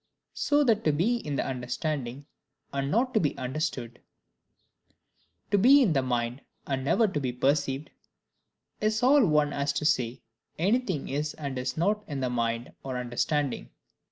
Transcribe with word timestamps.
So 0.33 0.63
that 0.63 0.83
to 0.85 0.91
be 0.91 1.17
in 1.17 1.35
the 1.35 1.45
understanding, 1.45 2.25
and 2.73 2.89
not 2.89 3.13
to 3.13 3.19
be 3.19 3.37
understood; 3.37 3.99
to 5.51 5.59
be 5.59 5.83
in 5.83 5.93
the 5.93 6.01
mind 6.01 6.41
and 6.65 6.83
never 6.83 7.07
to 7.07 7.19
be 7.19 7.31
perceived, 7.31 7.91
is 8.79 9.03
all 9.03 9.23
one 9.23 9.53
as 9.53 9.71
to 9.73 9.85
say 9.85 10.23
anything 10.57 11.07
is 11.07 11.35
and 11.35 11.55
is 11.59 11.77
not 11.77 12.03
in 12.07 12.19
the 12.19 12.31
mind 12.31 12.71
or 12.81 12.97
understanding. 12.97 13.69